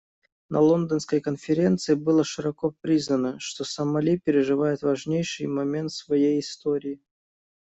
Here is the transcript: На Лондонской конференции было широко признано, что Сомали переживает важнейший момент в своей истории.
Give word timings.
На 0.49 0.57
Лондонской 0.59 1.21
конференции 1.21 1.93
было 1.93 2.23
широко 2.23 2.73
признано, 2.81 3.39
что 3.39 3.63
Сомали 3.63 4.17
переживает 4.17 4.81
важнейший 4.81 5.45
момент 5.45 5.91
в 5.91 5.95
своей 5.95 6.39
истории. 6.39 6.99